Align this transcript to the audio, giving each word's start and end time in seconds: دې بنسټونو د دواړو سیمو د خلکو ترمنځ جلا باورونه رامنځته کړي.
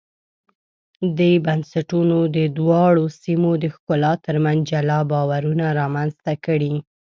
دې 1.17 1.33
بنسټونو 1.45 2.17
د 2.35 2.37
دواړو 2.57 3.05
سیمو 3.21 3.51
د 3.63 3.65
خلکو 3.77 4.21
ترمنځ 4.25 4.59
جلا 4.71 4.99
باورونه 5.11 5.65
رامنځته 5.79 6.33
کړي. 6.45 6.73